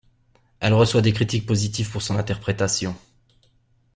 [0.59, 2.95] Elle reçoit des critiques positives pour son interprétation.